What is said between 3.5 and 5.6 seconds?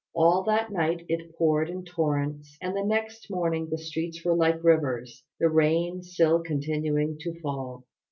the streets were like rivers, the